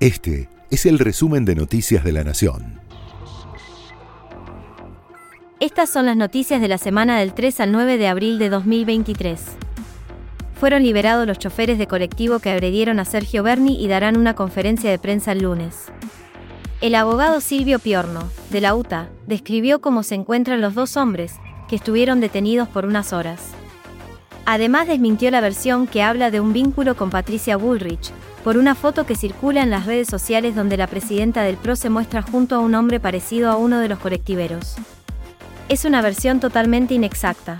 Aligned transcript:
Este 0.00 0.48
es 0.70 0.86
el 0.86 0.98
resumen 0.98 1.44
de 1.44 1.54
Noticias 1.54 2.02
de 2.02 2.12
la 2.12 2.24
Nación. 2.24 2.80
Estas 5.60 5.90
son 5.90 6.06
las 6.06 6.16
noticias 6.16 6.62
de 6.62 6.68
la 6.68 6.78
semana 6.78 7.18
del 7.18 7.34
3 7.34 7.60
al 7.60 7.72
9 7.72 7.98
de 7.98 8.08
abril 8.08 8.38
de 8.38 8.48
2023. 8.48 9.38
Fueron 10.58 10.84
liberados 10.84 11.26
los 11.26 11.38
choferes 11.38 11.76
de 11.76 11.86
colectivo 11.86 12.38
que 12.38 12.48
agredieron 12.48 12.98
a 12.98 13.04
Sergio 13.04 13.42
Berni 13.42 13.78
y 13.78 13.88
darán 13.88 14.16
una 14.16 14.34
conferencia 14.34 14.88
de 14.88 14.98
prensa 14.98 15.32
el 15.32 15.42
lunes. 15.42 15.88
El 16.80 16.94
abogado 16.94 17.42
Silvio 17.42 17.78
Piorno, 17.78 18.26
de 18.48 18.62
la 18.62 18.74
UTA, 18.74 19.10
describió 19.26 19.82
cómo 19.82 20.02
se 20.02 20.14
encuentran 20.14 20.62
los 20.62 20.74
dos 20.74 20.96
hombres, 20.96 21.34
que 21.68 21.76
estuvieron 21.76 22.20
detenidos 22.20 22.70
por 22.70 22.86
unas 22.86 23.12
horas. 23.12 23.50
Además 24.46 24.88
desmintió 24.88 25.30
la 25.30 25.42
versión 25.42 25.86
que 25.86 26.02
habla 26.02 26.30
de 26.30 26.40
un 26.40 26.54
vínculo 26.54 26.96
con 26.96 27.10
Patricia 27.10 27.58
Bullrich, 27.58 28.12
por 28.44 28.56
una 28.56 28.74
foto 28.74 29.04
que 29.04 29.16
circula 29.16 29.62
en 29.62 29.70
las 29.70 29.86
redes 29.86 30.08
sociales 30.08 30.54
donde 30.54 30.76
la 30.76 30.86
presidenta 30.86 31.42
del 31.42 31.56
PRO 31.56 31.76
se 31.76 31.90
muestra 31.90 32.22
junto 32.22 32.54
a 32.54 32.60
un 32.60 32.74
hombre 32.74 33.00
parecido 33.00 33.50
a 33.50 33.56
uno 33.56 33.78
de 33.78 33.88
los 33.88 33.98
colectiveros. 33.98 34.76
Es 35.68 35.84
una 35.84 36.02
versión 36.02 36.40
totalmente 36.40 36.94
inexacta. 36.94 37.58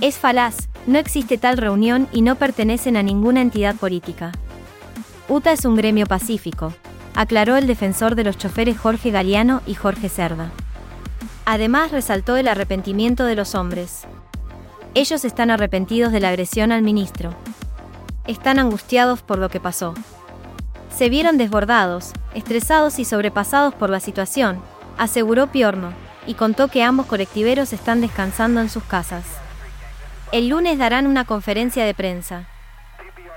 Es 0.00 0.18
falaz, 0.18 0.68
no 0.86 0.98
existe 0.98 1.38
tal 1.38 1.58
reunión 1.58 2.08
y 2.12 2.22
no 2.22 2.36
pertenecen 2.36 2.96
a 2.96 3.02
ninguna 3.02 3.40
entidad 3.40 3.76
política. 3.76 4.32
UTA 5.28 5.52
es 5.52 5.64
un 5.64 5.76
gremio 5.76 6.06
pacífico, 6.06 6.74
aclaró 7.14 7.56
el 7.56 7.66
defensor 7.66 8.14
de 8.14 8.24
los 8.24 8.36
choferes 8.36 8.76
Jorge 8.76 9.10
Galeano 9.10 9.62
y 9.66 9.74
Jorge 9.74 10.08
Cerda. 10.08 10.50
Además 11.46 11.92
resaltó 11.92 12.36
el 12.36 12.48
arrepentimiento 12.48 13.24
de 13.24 13.34
los 13.34 13.54
hombres. 13.54 14.04
Ellos 14.94 15.24
están 15.24 15.50
arrepentidos 15.50 16.12
de 16.12 16.20
la 16.20 16.30
agresión 16.30 16.72
al 16.72 16.82
ministro. 16.82 17.34
Están 18.26 18.58
angustiados 18.58 19.20
por 19.20 19.38
lo 19.38 19.50
que 19.50 19.60
pasó. 19.60 19.92
Se 20.88 21.10
vieron 21.10 21.36
desbordados, 21.36 22.12
estresados 22.34 22.98
y 22.98 23.04
sobrepasados 23.04 23.74
por 23.74 23.90
la 23.90 24.00
situación, 24.00 24.60
aseguró 24.96 25.48
Piorno, 25.48 25.92
y 26.26 26.34
contó 26.34 26.68
que 26.68 26.82
ambos 26.82 27.04
colectiveros 27.04 27.74
están 27.74 28.00
descansando 28.00 28.62
en 28.62 28.70
sus 28.70 28.82
casas. 28.84 29.24
El 30.32 30.48
lunes 30.48 30.78
darán 30.78 31.06
una 31.06 31.26
conferencia 31.26 31.84
de 31.84 31.92
prensa. 31.92 32.48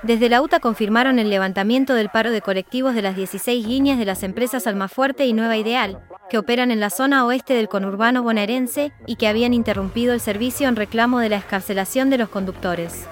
Desde 0.02 0.30
la 0.30 0.40
UTA 0.40 0.60
confirmaron 0.60 1.18
el 1.18 1.28
levantamiento 1.28 1.92
del 1.92 2.08
paro 2.08 2.30
de 2.30 2.40
colectivos 2.40 2.94
de 2.94 3.02
las 3.02 3.14
16 3.14 3.66
líneas 3.66 3.98
de 3.98 4.06
las 4.06 4.22
empresas 4.22 4.66
Almafuerte 4.66 5.26
y 5.26 5.34
Nueva 5.34 5.56
Ideal, 5.56 6.00
que 6.30 6.38
operan 6.38 6.70
en 6.70 6.80
la 6.80 6.88
zona 6.88 7.26
oeste 7.26 7.52
del 7.52 7.68
conurbano 7.68 8.22
bonaerense 8.22 8.92
y 9.06 9.16
que 9.16 9.28
habían 9.28 9.52
interrumpido 9.52 10.14
el 10.14 10.20
servicio 10.20 10.68
en 10.68 10.76
reclamo 10.76 11.18
de 11.18 11.28
la 11.28 11.36
escarcelación 11.36 12.08
de 12.08 12.18
los 12.18 12.28
conductores. 12.28 13.06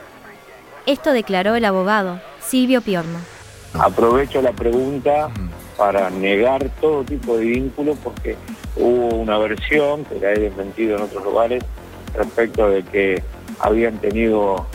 Esto 0.86 1.12
declaró 1.12 1.56
el 1.56 1.64
abogado 1.64 2.20
Silvio 2.40 2.80
Piorno. 2.80 3.18
Aprovecho 3.74 4.40
la 4.40 4.52
pregunta 4.52 5.28
para 5.76 6.10
negar 6.10 6.70
todo 6.80 7.04
tipo 7.04 7.36
de 7.36 7.44
vínculo 7.44 7.96
porque 8.02 8.36
hubo 8.76 9.16
una 9.16 9.36
versión 9.38 10.04
que 10.04 10.20
la 10.20 10.32
he 10.32 10.38
desmentido 10.38 10.96
en 10.96 11.02
otros 11.02 11.24
lugares 11.24 11.64
respecto 12.14 12.70
de 12.70 12.84
que 12.84 13.22
habían 13.58 13.98
tenido, 13.98 14.66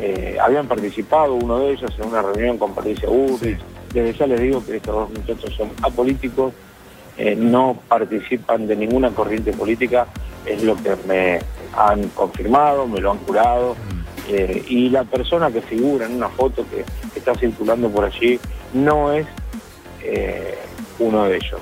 eh, 0.00 0.38
habían 0.40 0.68
participado 0.68 1.34
uno 1.34 1.58
de 1.58 1.72
ellos 1.72 1.92
en 1.98 2.06
una 2.06 2.22
reunión 2.22 2.58
con 2.58 2.72
Patricia 2.72 3.08
Burris. 3.08 3.58
Desde 3.92 4.12
ya 4.18 4.26
les 4.28 4.40
digo 4.40 4.64
que 4.64 4.76
estos 4.76 4.94
dos 4.94 5.10
muchachos 5.10 5.52
son 5.56 5.70
apolíticos 5.82 6.52
eh, 7.18 7.34
no 7.34 7.78
participan 7.88 8.66
de 8.66 8.76
ninguna 8.76 9.10
corriente 9.10 9.50
política, 9.52 10.06
es 10.44 10.62
lo 10.62 10.76
que 10.76 10.94
me 11.08 11.40
han 11.74 12.08
confirmado, 12.10 12.86
me 12.86 13.00
lo 13.00 13.12
han 13.12 13.18
curado. 13.18 13.74
Eh, 14.28 14.64
y 14.68 14.88
la 14.88 15.04
persona 15.04 15.50
que 15.50 15.62
figura 15.62 16.06
en 16.06 16.16
una 16.16 16.28
foto 16.28 16.64
que, 16.68 16.84
está 17.16 17.34
circulando 17.34 17.88
por 17.88 18.04
allí 18.04 18.38
no 18.74 19.12
es 19.12 19.26
eh, 20.02 20.58
uno 20.98 21.24
de 21.24 21.36
ellos. 21.36 21.60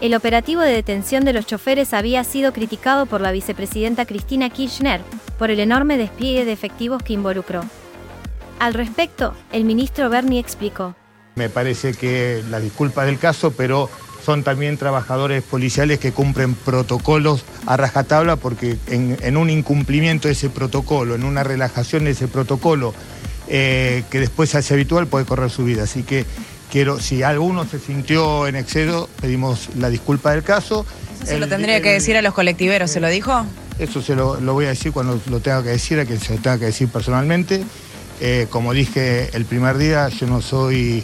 El 0.00 0.14
operativo 0.14 0.62
de 0.62 0.72
detención 0.72 1.24
de 1.24 1.34
los 1.34 1.46
choferes 1.46 1.92
había 1.92 2.24
sido 2.24 2.52
criticado 2.52 3.04
por 3.06 3.20
la 3.20 3.32
vicepresidenta 3.32 4.06
Cristina 4.06 4.48
Kirchner 4.48 5.02
por 5.38 5.50
el 5.50 5.60
enorme 5.60 5.98
despliegue 5.98 6.44
de 6.44 6.52
efectivos 6.52 7.02
que 7.02 7.12
involucró. 7.12 7.62
Al 8.58 8.74
respecto, 8.74 9.34
el 9.52 9.64
ministro 9.64 10.08
Berni 10.08 10.38
explicó. 10.38 10.94
Me 11.34 11.48
parece 11.48 11.92
que 11.94 12.42
la 12.50 12.60
disculpa 12.60 13.04
del 13.04 13.18
caso, 13.18 13.52
pero 13.52 13.90
son 14.24 14.42
también 14.42 14.76
trabajadores 14.76 15.42
policiales 15.42 15.98
que 15.98 16.12
cumplen 16.12 16.54
protocolos 16.54 17.44
a 17.66 17.76
rajatabla 17.76 18.36
porque 18.36 18.76
en, 18.88 19.36
un 19.36 19.50
incumplimiento 19.50 20.28
de 20.28 20.32
ese 20.32 20.50
protocolo, 20.50 21.14
en 21.14 21.24
una 21.24 21.42
relajación 21.42 22.04
de 22.04 22.12
ese 22.12 22.28
protocolo 22.28 22.94
eh, 23.48 24.04
que 24.10 24.20
después 24.20 24.50
se 24.50 24.58
hace 24.58 24.74
habitual 24.74 25.06
puede 25.06 25.24
correr 25.24 25.50
su 25.50 25.64
vida. 25.64 25.84
Así 25.84 26.02
que 26.02 26.24
quiero, 26.70 27.00
si 27.00 27.22
alguno 27.22 27.66
se 27.66 27.78
sintió 27.78 28.46
en 28.46 28.56
exceso, 28.56 29.08
pedimos 29.20 29.68
la 29.78 29.90
disculpa 29.90 30.32
del 30.32 30.42
caso. 30.42 30.86
Eso 31.22 31.26
se 31.26 31.38
lo 31.38 31.48
tendría 31.48 31.80
que 31.80 31.92
decir 31.92 32.16
a 32.16 32.22
los 32.22 32.34
colectiveros, 32.34 32.90
¿se 32.90 33.00
lo 33.00 33.08
dijo? 33.08 33.44
Eso 33.78 34.02
se 34.02 34.14
lo, 34.14 34.38
voy 34.40 34.66
a 34.66 34.70
decir 34.70 34.92
cuando 34.92 35.20
lo 35.30 35.40
tenga 35.40 35.62
que 35.62 35.70
decir, 35.70 35.98
a 35.98 36.04
quien 36.04 36.20
se 36.20 36.36
lo 36.36 36.40
tenga 36.40 36.58
que 36.58 36.66
decir 36.66 36.88
personalmente. 36.88 37.62
Eh, 38.20 38.46
como 38.50 38.74
dije 38.74 39.30
el 39.34 39.46
primer 39.46 39.78
día, 39.78 40.08
yo 40.10 40.26
no 40.26 40.42
soy 40.42 41.02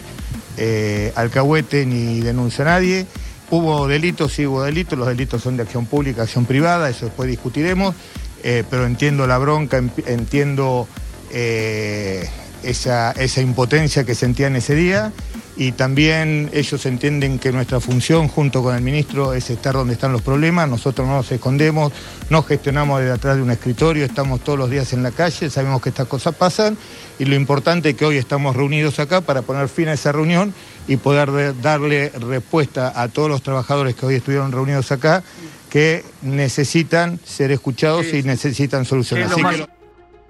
eh, 0.57 1.11
alcahuete 1.15 1.85
ni 1.85 2.21
denuncia 2.21 2.63
a 2.65 2.67
nadie. 2.69 3.05
Hubo 3.49 3.87
delitos, 3.87 4.33
sí 4.33 4.45
hubo 4.45 4.63
delitos, 4.63 4.99
los 4.99 5.07
delitos 5.07 5.41
son 5.41 5.55
de 5.55 5.63
acción 5.63 5.85
pública, 5.85 6.23
acción 6.23 6.45
privada, 6.45 6.89
eso 6.89 7.05
después 7.05 7.29
discutiremos, 7.29 7.95
eh, 8.43 8.63
pero 8.69 8.85
entiendo 8.85 9.25
la 9.25 9.37
bronca, 9.37 9.81
entiendo 10.05 10.87
eh, 11.31 12.29
esa, 12.63 13.11
esa 13.11 13.41
impotencia 13.41 14.03
que 14.03 14.15
sentían 14.15 14.55
ese 14.55 14.75
día 14.75 15.13
y 15.57 15.71
también 15.71 16.51
ellos 16.53 16.85
entienden 16.85 17.39
que 17.39 17.51
nuestra 17.51 17.79
función 17.79 18.27
junto 18.27 18.61
con 18.61 18.75
el 18.75 18.81
ministro 18.81 19.33
es 19.33 19.49
estar 19.49 19.73
donde 19.73 19.93
están 19.93 20.11
los 20.11 20.21
problemas, 20.21 20.69
nosotros 20.69 21.07
no 21.07 21.15
nos 21.15 21.31
escondemos, 21.31 21.91
no 22.29 22.43
gestionamos 22.43 22.99
desde 22.99 23.13
atrás 23.13 23.37
de 23.37 23.41
un 23.41 23.49
escritorio, 23.49 24.05
estamos 24.05 24.41
todos 24.41 24.59
los 24.59 24.69
días 24.69 24.93
en 24.93 25.01
la 25.01 25.11
calle, 25.11 25.49
sabemos 25.49 25.81
que 25.81 25.89
estas 25.89 26.07
cosas 26.07 26.35
pasan 26.35 26.77
y 27.17 27.25
lo 27.25 27.35
importante 27.35 27.89
es 27.89 27.95
que 27.95 28.05
hoy 28.05 28.17
estamos 28.17 28.55
reunidos 28.55 28.99
acá 28.99 29.21
para 29.21 29.41
poner 29.41 29.67
fin 29.67 29.87
a 29.87 29.93
esa 29.93 30.11
reunión 30.11 30.53
y 30.87 30.97
poder 30.97 31.59
darle 31.59 32.09
respuesta 32.09 32.93
a 32.95 33.07
todos 33.07 33.29
los 33.29 33.41
trabajadores 33.41 33.95
que 33.95 34.05
hoy 34.05 34.15
estuvieron 34.15 34.51
reunidos 34.51 34.91
acá 34.91 35.23
que 35.71 36.03
necesitan 36.21 37.19
ser 37.25 37.51
escuchados 37.51 38.13
y 38.13 38.23
necesitan 38.23 38.85
soluciones. 38.85 39.31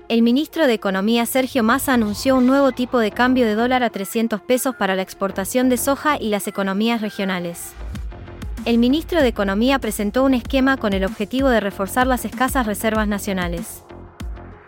El 0.09 0.21
ministro 0.21 0.67
de 0.67 0.73
Economía 0.73 1.25
Sergio 1.25 1.63
Massa 1.63 1.93
anunció 1.93 2.37
un 2.37 2.47
nuevo 2.47 2.71
tipo 2.71 2.99
de 2.99 3.11
cambio 3.11 3.45
de 3.45 3.55
dólar 3.55 3.83
a 3.83 3.89
300 3.89 4.39
pesos 4.39 4.73
para 4.73 4.95
la 4.95 5.01
exportación 5.01 5.67
de 5.67 5.75
soja 5.75 6.15
y 6.17 6.29
las 6.29 6.47
economías 6.47 7.01
regionales. 7.01 7.73
El 8.63 8.77
ministro 8.77 9.21
de 9.21 9.27
Economía 9.27 9.79
presentó 9.79 10.23
un 10.23 10.33
esquema 10.33 10.77
con 10.77 10.93
el 10.93 11.03
objetivo 11.03 11.49
de 11.49 11.59
reforzar 11.59 12.07
las 12.07 12.23
escasas 12.23 12.65
reservas 12.65 13.09
nacionales. 13.09 13.83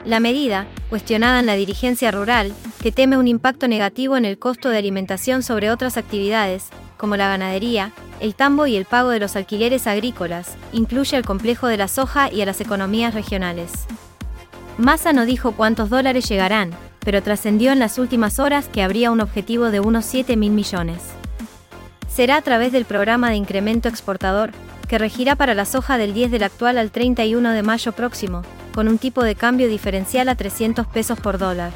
La 0.03 0.19
medida, 0.19 0.67
cuestionada 0.89 1.39
en 1.39 1.45
la 1.45 1.55
dirigencia 1.55 2.11
rural, 2.11 2.51
que 2.81 2.91
teme 2.91 3.17
un 3.17 3.29
impacto 3.29 3.69
negativo 3.69 4.17
en 4.17 4.25
el 4.25 4.39
costo 4.39 4.67
de 4.67 4.77
alimentación 4.77 5.41
sobre 5.41 5.71
otras 5.71 5.95
actividades, 5.95 6.67
como 6.97 7.15
la 7.15 7.29
ganadería, 7.29 7.93
el 8.19 8.35
tambo 8.35 8.67
y 8.67 8.75
el 8.75 8.83
pago 8.83 9.09
de 9.09 9.21
los 9.21 9.37
alquileres 9.37 9.87
agrícolas, 9.87 10.57
incluye 10.73 11.15
al 11.15 11.25
complejo 11.25 11.67
de 11.67 11.77
la 11.77 11.87
soja 11.87 12.29
y 12.29 12.41
a 12.41 12.45
las 12.45 12.59
economías 12.59 13.13
regionales. 13.13 13.71
Massa 14.79 15.11
no 15.11 15.25
dijo 15.25 15.51
cuántos 15.51 15.89
dólares 15.89 16.29
llegarán, 16.29 16.71
pero 17.01 17.21
trascendió 17.21 17.73
en 17.73 17.79
las 17.79 17.99
últimas 17.99 18.39
horas 18.39 18.69
que 18.69 18.81
habría 18.81 19.11
un 19.11 19.19
objetivo 19.19 19.71
de 19.71 19.81
unos 19.81 20.05
7 20.05 20.37
mil 20.37 20.53
millones. 20.53 21.01
Será 22.07 22.37
a 22.37 22.41
través 22.41 22.71
del 22.71 22.85
programa 22.85 23.29
de 23.29 23.35
incremento 23.35 23.89
exportador, 23.89 24.51
que 24.87 24.97
regirá 24.97 25.35
para 25.35 25.53
la 25.53 25.65
soja 25.65 25.97
del 25.97 26.13
10 26.13 26.31
del 26.31 26.43
actual 26.43 26.77
al 26.77 26.91
31 26.91 27.51
de 27.51 27.61
mayo 27.61 27.91
próximo, 27.91 28.43
con 28.73 28.87
un 28.87 28.99
tipo 28.99 29.21
de 29.21 29.35
cambio 29.35 29.67
diferencial 29.67 30.29
a 30.29 30.35
300 30.35 30.87
pesos 30.87 31.19
por 31.19 31.39
dólar. 31.39 31.73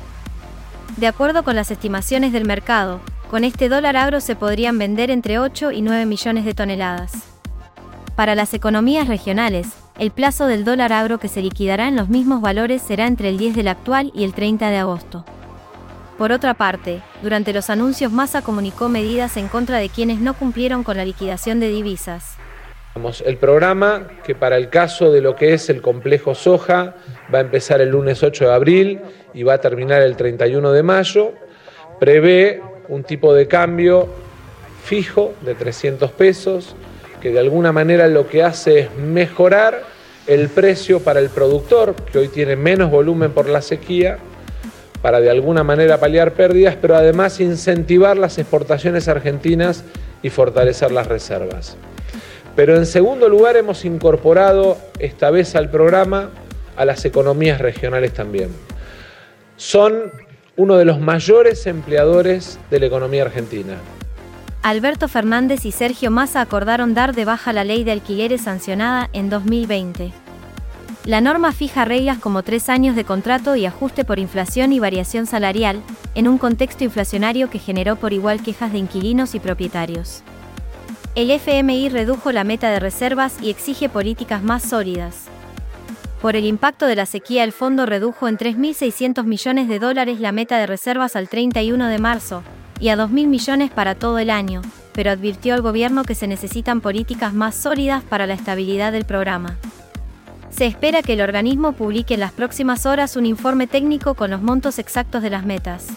De 0.95 1.07
acuerdo 1.07 1.43
con 1.43 1.57
las 1.57 1.71
estimaciones 1.71 2.31
del 2.31 2.45
mercado, 2.45 3.01
con 3.29 3.43
este 3.43 3.67
dólar 3.67 3.97
agro 3.97 4.21
se 4.21 4.37
podrían 4.37 4.77
vender 4.77 5.11
entre 5.11 5.39
8 5.39 5.71
y 5.71 5.81
9 5.81 6.05
millones 6.05 6.45
de 6.45 6.53
toneladas. 6.53 7.11
Para 8.15 8.33
las 8.33 8.53
economías 8.53 9.09
regionales, 9.09 9.67
el 9.99 10.11
plazo 10.11 10.47
del 10.47 10.65
dólar 10.65 10.91
agro 10.91 11.19
que 11.19 11.27
se 11.27 11.41
liquidará 11.41 11.87
en 11.87 11.95
los 11.95 12.09
mismos 12.09 12.41
valores 12.41 12.81
será 12.81 13.07
entre 13.07 13.29
el 13.29 13.37
10 13.37 13.55
del 13.55 13.67
actual 13.67 14.11
y 14.15 14.23
el 14.23 14.33
30 14.33 14.69
de 14.69 14.77
agosto. 14.77 15.25
Por 16.17 16.31
otra 16.31 16.53
parte, 16.53 17.01
durante 17.21 17.53
los 17.53 17.69
anuncios 17.69 18.11
Massa 18.11 18.41
comunicó 18.41 18.89
medidas 18.89 19.37
en 19.37 19.47
contra 19.47 19.79
de 19.79 19.89
quienes 19.89 20.19
no 20.19 20.33
cumplieron 20.35 20.83
con 20.83 20.97
la 20.97 21.05
liquidación 21.05 21.59
de 21.59 21.69
divisas. 21.69 22.37
El 23.25 23.37
programa, 23.37 24.07
que 24.23 24.35
para 24.35 24.57
el 24.57 24.69
caso 24.69 25.11
de 25.11 25.21
lo 25.21 25.35
que 25.35 25.53
es 25.53 25.69
el 25.69 25.81
complejo 25.81 26.35
soja, 26.35 26.95
va 27.33 27.39
a 27.39 27.41
empezar 27.41 27.81
el 27.81 27.89
lunes 27.89 28.21
8 28.21 28.45
de 28.45 28.53
abril 28.53 29.01
y 29.33 29.41
va 29.41 29.55
a 29.55 29.57
terminar 29.57 30.03
el 30.03 30.15
31 30.15 30.71
de 30.71 30.83
mayo, 30.83 31.33
prevé 31.99 32.61
un 32.89 33.03
tipo 33.03 33.33
de 33.33 33.47
cambio 33.47 34.07
fijo 34.83 35.33
de 35.41 35.55
300 35.55 36.11
pesos, 36.11 36.75
que 37.23 37.31
de 37.31 37.39
alguna 37.39 37.71
manera 37.71 38.09
lo 38.09 38.27
que 38.27 38.43
hace 38.43 38.79
es 38.79 38.95
mejorar 38.97 39.83
el 40.27 40.49
precio 40.49 40.99
para 40.99 41.21
el 41.21 41.29
productor, 41.29 41.95
que 41.95 42.17
hoy 42.17 42.27
tiene 42.27 42.57
menos 42.57 42.91
volumen 42.91 43.31
por 43.31 43.47
la 43.47 43.61
sequía, 43.61 44.17
para 45.01 45.21
de 45.21 45.29
alguna 45.29 45.63
manera 45.63 46.01
paliar 46.01 46.33
pérdidas, 46.33 46.75
pero 46.81 46.97
además 46.97 47.39
incentivar 47.39 48.17
las 48.17 48.37
exportaciones 48.39 49.07
argentinas 49.07 49.85
y 50.21 50.31
fortalecer 50.31 50.91
las 50.91 51.07
reservas. 51.07 51.77
Pero 52.57 52.75
en 52.75 52.85
segundo 52.85 53.29
lugar 53.29 53.55
hemos 53.55 53.85
incorporado 53.85 54.77
esta 54.99 55.31
vez 55.31 55.55
al 55.55 55.69
programa 55.69 56.29
a 56.75 56.83
las 56.83 57.05
economías 57.05 57.61
regionales 57.61 58.11
también. 58.11 58.49
Son 59.55 60.11
uno 60.57 60.75
de 60.75 60.83
los 60.83 60.99
mayores 60.99 61.67
empleadores 61.67 62.59
de 62.69 62.81
la 62.81 62.87
economía 62.87 63.23
argentina. 63.23 63.77
Alberto 64.63 65.09
Fernández 65.09 65.65
y 65.65 65.73
Sergio 65.73 66.09
Massa 66.09 66.39
acordaron 66.39 66.93
dar 66.93 67.13
de 67.13 67.25
baja 67.25 67.51
la 67.51 67.65
ley 67.65 67.83
de 67.83 67.91
alquileres 67.91 68.43
sancionada 68.43 69.09
en 69.11 69.29
2020. 69.29 70.13
La 71.03 71.19
norma 71.19 71.51
fija 71.51 71.83
reglas 71.83 72.17
como 72.19 72.43
tres 72.43 72.69
años 72.69 72.95
de 72.95 73.03
contrato 73.03 73.57
y 73.57 73.65
ajuste 73.65 74.05
por 74.05 74.19
inflación 74.19 74.71
y 74.71 74.79
variación 74.79 75.25
salarial, 75.25 75.81
en 76.15 76.29
un 76.29 76.37
contexto 76.37 76.85
inflacionario 76.85 77.49
que 77.49 77.59
generó 77.59 77.97
por 77.97 78.13
igual 78.13 78.41
quejas 78.41 78.71
de 78.71 78.77
inquilinos 78.77 79.35
y 79.35 79.41
propietarios. 79.41 80.23
El 81.15 81.29
FMI 81.29 81.89
redujo 81.89 82.31
la 82.31 82.45
meta 82.45 82.71
de 82.71 82.79
reservas 82.79 83.35
y 83.41 83.49
exige 83.49 83.89
políticas 83.89 84.43
más 84.43 84.63
sólidas. 84.63 85.25
Por 86.21 86.37
el 86.37 86.45
impacto 86.45 86.85
de 86.85 86.95
la 86.95 87.05
sequía, 87.05 87.43
el 87.43 87.51
fondo 87.51 87.85
redujo 87.85 88.29
en 88.29 88.37
3.600 88.37 89.25
millones 89.25 89.67
de 89.67 89.79
dólares 89.79 90.21
la 90.21 90.31
meta 90.31 90.57
de 90.57 90.67
reservas 90.67 91.17
al 91.17 91.27
31 91.27 91.87
de 91.87 91.99
marzo, 91.99 92.43
y 92.83 92.89
a 92.89 92.97
2.000 92.97 93.27
millones 93.27 93.71
para 93.71 93.95
todo 93.95 94.19
el 94.19 94.29
año, 94.29 94.61
pero 94.91 95.09
advirtió 95.09 95.53
al 95.53 95.61
gobierno 95.61 96.03
que 96.03 96.15
se 96.15 96.27
necesitan 96.27 96.81
políticas 96.81 97.33
más 97.33 97.55
sólidas 97.55 98.03
para 98.03 98.27
la 98.27 98.33
estabilidad 98.33 98.91
del 98.91 99.05
programa. 99.05 99.55
Se 100.49 100.65
espera 100.65 101.01
que 101.01 101.13
el 101.13 101.21
organismo 101.21 101.71
publique 101.71 102.15
en 102.15 102.19
las 102.19 102.33
próximas 102.33 102.85
horas 102.85 103.15
un 103.15 103.25
informe 103.25 103.67
técnico 103.67 104.15
con 104.15 104.31
los 104.31 104.41
montos 104.41 104.79
exactos 104.79 105.23
de 105.23 105.29
las 105.29 105.45
metas. 105.45 105.87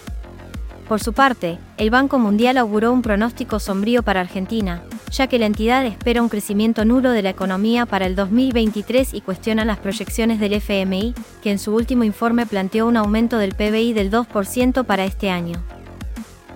Por 0.88 1.02
su 1.02 1.12
parte, 1.12 1.58
el 1.76 1.90
Banco 1.90 2.20
Mundial 2.20 2.56
auguró 2.56 2.92
un 2.92 3.02
pronóstico 3.02 3.58
sombrío 3.58 4.04
para 4.04 4.20
Argentina, 4.20 4.84
ya 5.10 5.26
que 5.26 5.40
la 5.40 5.46
entidad 5.46 5.84
espera 5.84 6.22
un 6.22 6.28
crecimiento 6.28 6.84
nulo 6.84 7.10
de 7.10 7.22
la 7.22 7.30
economía 7.30 7.86
para 7.86 8.06
el 8.06 8.14
2023 8.14 9.12
y 9.12 9.22
cuestiona 9.22 9.64
las 9.64 9.78
proyecciones 9.78 10.38
del 10.38 10.52
FMI, 10.52 11.14
que 11.42 11.50
en 11.50 11.58
su 11.58 11.74
último 11.74 12.04
informe 12.04 12.46
planteó 12.46 12.86
un 12.86 12.96
aumento 12.96 13.38
del 13.38 13.56
PBI 13.56 13.92
del 13.92 14.12
2% 14.12 14.84
para 14.84 15.04
este 15.04 15.30
año. 15.30 15.60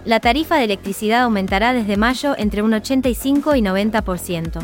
La 0.05 0.20
tarifa 0.20 0.56
de 0.56 0.64
electricidad 0.64 1.23
aumentará 1.23 1.73
desde 1.73 1.97
mayo 1.97 2.35
entre 2.38 2.62
un 2.62 2.73
85 2.73 3.55
y 3.56 3.61
90% 3.61 4.62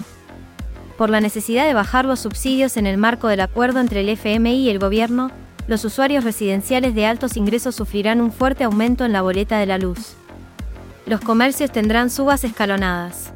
por 0.97 1.11
la 1.11 1.21
necesidad 1.21 1.67
de 1.67 1.75
bajar 1.75 2.05
los 2.05 2.21
subsidios 2.21 2.77
en 2.77 2.87
el 2.87 2.97
marco 2.97 3.29
del 3.29 3.41
acuerdo 3.41 3.81
entre 3.81 4.01
el 4.01 4.09
FMI 4.09 4.57
y 4.57 4.71
el 4.71 4.79
gobierno, 4.79 5.31
los 5.69 5.85
usuarios 5.85 6.25
residenciales 6.25 6.95
de 6.95 7.07
altos 7.07 7.37
ingresos 7.37 7.75
sufrirán 7.75 8.21
un 8.21 8.33
fuerte 8.33 8.65
aumento 8.65 9.05
en 9.05 9.13
la 9.13 9.23
boleta 9.23 9.59
de 9.59 9.67
la 9.67 9.79
luz. 9.79 10.15
Los 11.07 11.21
comercios 11.21 11.71
tendrán 11.71 12.11
subas 12.11 12.45
escalonadas. 12.45 13.33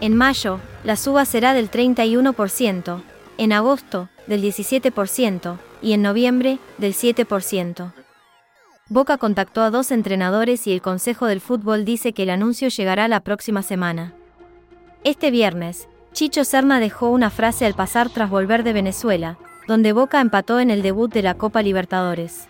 En 0.00 0.16
mayo, 0.16 0.58
la 0.82 0.96
suba 0.96 1.24
será 1.24 1.54
del 1.54 1.70
31%, 1.70 3.02
en 3.38 3.52
agosto, 3.52 4.08
del 4.26 4.42
17% 4.42 5.58
y 5.80 5.92
en 5.92 6.02
noviembre, 6.02 6.58
del 6.78 6.94
7%. 6.94 8.03
Boca 8.90 9.16
contactó 9.16 9.62
a 9.62 9.70
dos 9.70 9.90
entrenadores 9.90 10.66
y 10.66 10.72
el 10.72 10.82
Consejo 10.82 11.24
del 11.24 11.40
Fútbol 11.40 11.86
dice 11.86 12.12
que 12.12 12.24
el 12.24 12.30
anuncio 12.30 12.68
llegará 12.68 13.08
la 13.08 13.20
próxima 13.20 13.62
semana. 13.62 14.12
Este 15.04 15.30
viernes, 15.30 15.88
Chicho 16.12 16.44
Serna 16.44 16.80
dejó 16.80 17.08
una 17.08 17.30
frase 17.30 17.64
al 17.64 17.72
pasar 17.72 18.10
tras 18.10 18.28
volver 18.28 18.62
de 18.62 18.74
Venezuela, 18.74 19.38
donde 19.66 19.94
Boca 19.94 20.20
empató 20.20 20.60
en 20.60 20.70
el 20.70 20.82
debut 20.82 21.10
de 21.10 21.22
la 21.22 21.32
Copa 21.32 21.62
Libertadores. 21.62 22.46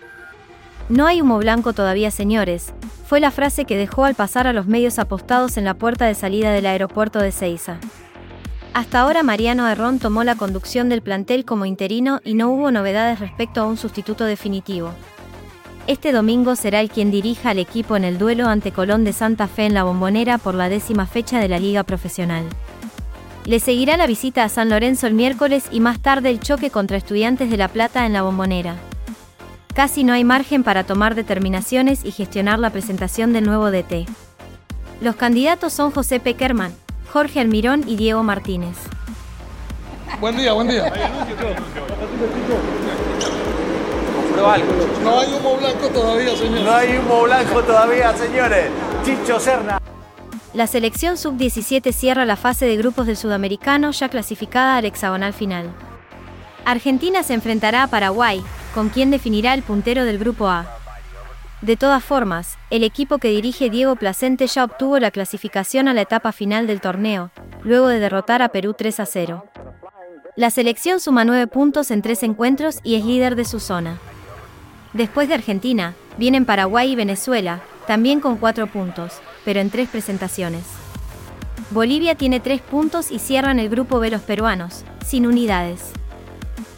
No 0.88 1.06
hay 1.06 1.20
humo 1.20 1.38
blanco 1.38 1.72
todavía, 1.72 2.10
señores, 2.10 2.74
fue 3.06 3.20
la 3.20 3.30
frase 3.30 3.64
que 3.64 3.78
dejó 3.78 4.04
al 4.04 4.16
pasar 4.16 4.48
a 4.48 4.52
los 4.52 4.66
medios 4.66 4.98
apostados 4.98 5.56
en 5.56 5.64
la 5.64 5.74
puerta 5.74 6.06
de 6.06 6.16
salida 6.16 6.50
del 6.50 6.66
aeropuerto 6.66 7.20
de 7.20 7.30
Ceiza. 7.30 7.78
Hasta 8.72 8.98
ahora 8.98 9.22
Mariano 9.22 9.68
Herrón 9.68 10.00
tomó 10.00 10.24
la 10.24 10.34
conducción 10.34 10.88
del 10.88 11.00
plantel 11.00 11.44
como 11.44 11.64
interino 11.64 12.20
y 12.24 12.34
no 12.34 12.50
hubo 12.50 12.72
novedades 12.72 13.20
respecto 13.20 13.60
a 13.60 13.66
un 13.66 13.76
sustituto 13.76 14.24
definitivo. 14.24 14.90
Este 15.86 16.12
domingo 16.12 16.56
será 16.56 16.80
el 16.80 16.88
quien 16.88 17.10
dirija 17.10 17.50
al 17.50 17.58
equipo 17.58 17.94
en 17.94 18.04
el 18.04 18.16
duelo 18.16 18.48
ante 18.48 18.72
Colón 18.72 19.04
de 19.04 19.12
Santa 19.12 19.48
Fe 19.48 19.66
en 19.66 19.74
la 19.74 19.84
bombonera 19.84 20.38
por 20.38 20.54
la 20.54 20.70
décima 20.70 21.06
fecha 21.06 21.38
de 21.38 21.48
la 21.48 21.58
Liga 21.58 21.82
Profesional. 21.82 22.44
Le 23.44 23.60
seguirá 23.60 23.98
la 23.98 24.06
visita 24.06 24.44
a 24.44 24.48
San 24.48 24.70
Lorenzo 24.70 25.06
el 25.06 25.12
miércoles 25.12 25.66
y 25.70 25.80
más 25.80 26.00
tarde 26.00 26.30
el 26.30 26.40
choque 26.40 26.70
contra 26.70 26.96
Estudiantes 26.96 27.50
de 27.50 27.58
La 27.58 27.68
Plata 27.68 28.06
en 28.06 28.14
la 28.14 28.22
Bombonera. 28.22 28.76
Casi 29.74 30.04
no 30.04 30.14
hay 30.14 30.24
margen 30.24 30.64
para 30.64 30.84
tomar 30.84 31.14
determinaciones 31.14 32.02
y 32.02 32.12
gestionar 32.12 32.58
la 32.58 32.70
presentación 32.70 33.34
del 33.34 33.44
nuevo 33.44 33.70
DT. 33.70 34.06
Los 35.02 35.16
candidatos 35.16 35.74
son 35.74 35.90
José 35.90 36.18
Peckerman, 36.18 36.72
Jorge 37.12 37.40
Almirón 37.40 37.84
y 37.86 37.96
Diego 37.96 38.22
Martínez. 38.22 38.78
Buen 40.18 40.38
día, 40.38 40.54
buen 40.54 40.68
día. 40.68 40.90
No 44.36 44.50
hay 45.20 45.32
humo 45.32 45.56
blanco 45.56 45.88
todavía, 45.88 46.36
señores. 46.36 46.64
No 46.64 46.74
hay 46.74 46.98
humo 46.98 47.22
blanco 47.22 47.62
todavía, 47.62 48.16
señores. 48.16 48.66
Chicho 49.04 49.38
Serna. 49.38 49.80
La 50.52 50.66
selección 50.66 51.16
sub-17 51.16 51.92
cierra 51.92 52.24
la 52.24 52.36
fase 52.36 52.66
de 52.66 52.76
grupos 52.76 53.06
del 53.06 53.16
sudamericano 53.16 53.90
ya 53.90 54.08
clasificada 54.08 54.76
al 54.76 54.84
hexagonal 54.84 55.32
final. 55.32 55.70
Argentina 56.64 57.22
se 57.22 57.34
enfrentará 57.34 57.82
a 57.82 57.86
Paraguay, 57.88 58.42
con 58.74 58.88
quien 58.88 59.10
definirá 59.10 59.54
el 59.54 59.62
puntero 59.62 60.04
del 60.04 60.18
grupo 60.18 60.48
A. 60.48 60.66
De 61.60 61.76
todas 61.76 62.04
formas, 62.04 62.58
el 62.70 62.84
equipo 62.84 63.18
que 63.18 63.28
dirige 63.28 63.70
Diego 63.70 63.96
Placente 63.96 64.46
ya 64.46 64.64
obtuvo 64.64 64.98
la 64.98 65.10
clasificación 65.10 65.88
a 65.88 65.94
la 65.94 66.02
etapa 66.02 66.32
final 66.32 66.66
del 66.66 66.80
torneo, 66.80 67.30
luego 67.62 67.88
de 67.88 68.00
derrotar 68.00 68.42
a 68.42 68.50
Perú 68.50 68.74
3 68.76 69.00
a 69.00 69.06
0. 69.06 69.44
La 70.36 70.50
selección 70.50 71.00
suma 71.00 71.24
9 71.24 71.46
puntos 71.46 71.90
en 71.90 72.02
tres 72.02 72.22
encuentros 72.22 72.80
y 72.82 72.96
es 72.96 73.04
líder 73.04 73.36
de 73.36 73.44
su 73.44 73.60
zona. 73.60 73.98
Después 74.94 75.28
de 75.28 75.34
Argentina, 75.34 75.94
vienen 76.18 76.44
Paraguay 76.44 76.92
y 76.92 76.96
Venezuela, 76.96 77.60
también 77.88 78.20
con 78.20 78.36
4 78.36 78.68
puntos, 78.68 79.14
pero 79.44 79.60
en 79.60 79.68
tres 79.68 79.88
presentaciones. 79.88 80.62
Bolivia 81.70 82.14
tiene 82.14 82.38
tres 82.38 82.60
puntos 82.60 83.10
y 83.10 83.18
cierran 83.18 83.58
el 83.58 83.68
grupo 83.68 83.98
B 83.98 84.10
los 84.10 84.22
peruanos, 84.22 84.84
sin 85.04 85.26
unidades. 85.26 85.90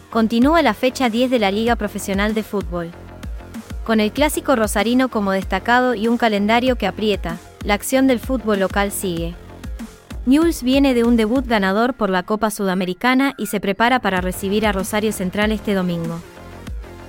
Continúa 0.09 0.63
la 0.63 0.73
fecha 0.73 1.11
10 1.11 1.31
de 1.31 1.39
la 1.39 1.51
Liga 1.51 1.77
Profesional 1.77 2.33
de 2.33 2.43
Fútbol. 2.43 2.91
Con 3.85 4.01
el 4.01 4.11
clásico 4.13 4.57
rosarino 4.57 5.11
como 5.11 5.33
destacado 5.33 5.95
y 5.95 6.09
un 6.09 6.17
calendario 6.17 6.77
que 6.77 6.87
aprieta, 6.87 7.37
la 7.65 7.75
acción 7.75 8.07
del 8.07 8.19
fútbol 8.19 8.61
local 8.61 8.93
sigue. 8.93 9.35
Newell's 10.25 10.63
viene 10.63 10.95
de 10.95 11.05
un 11.05 11.17
debut 11.17 11.47
ganador 11.47 11.93
por 11.93 12.09
la 12.09 12.23
Copa 12.23 12.51
Sudamericana 12.51 13.35
y 13.37 13.47
se 13.47 13.61
prepara 13.61 14.01
para 14.01 14.23
recibir 14.23 14.67
a 14.67 14.73
Rosario 14.73 15.13
Central 15.13 15.53
este 15.53 15.75
domingo. 15.75 16.19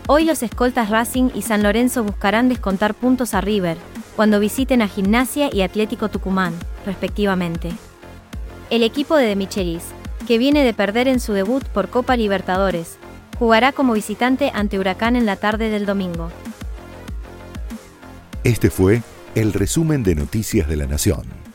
Hoy 0.09 0.23
los 0.23 0.41
escoltas 0.41 0.89
Racing 0.89 1.31
y 1.35 1.41
San 1.41 1.63
Lorenzo 1.63 2.01
buscarán 2.01 2.47
descontar 2.47 2.93
puntos 2.93 3.33
a 3.33 3.41
River, 3.41 3.75
cuando 4.15 4.39
visiten 4.39 4.81
a 4.81 4.87
Gimnasia 4.87 5.49
y 5.51 5.63
Atlético 5.63 6.07
Tucumán, 6.07 6.53
respectivamente. 6.85 7.71
El 8.69 8.83
equipo 8.83 9.17
de 9.17 9.25
De 9.25 9.35
Michelis, 9.35 9.83
que 10.25 10.37
viene 10.37 10.63
de 10.63 10.73
perder 10.73 11.09
en 11.09 11.19
su 11.19 11.33
debut 11.33 11.61
por 11.65 11.89
Copa 11.89 12.15
Libertadores, 12.15 12.97
jugará 13.37 13.73
como 13.73 13.91
visitante 13.91 14.49
ante 14.53 14.79
Huracán 14.79 15.17
en 15.17 15.25
la 15.25 15.35
tarde 15.35 15.69
del 15.69 15.85
domingo. 15.85 16.31
Este 18.45 18.69
fue 18.69 19.01
el 19.35 19.51
resumen 19.51 20.03
de 20.03 20.15
Noticias 20.15 20.69
de 20.69 20.77
la 20.77 20.87
Nación. 20.87 21.46